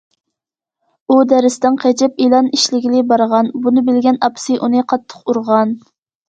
ئۇ 1.09 1.17
دەرستىن 1.33 1.77
قېچىپ 1.83 2.23
ئېلان 2.25 2.49
ئىشلىگىلى 2.59 3.03
بارغان، 3.11 3.53
بۇنى 3.67 3.85
بىلگەن 3.91 4.19
ئاپىسى 4.29 4.57
ئۇنى 4.63 4.83
قاتتىق 4.95 5.21
ئۇرغان. 5.37 5.77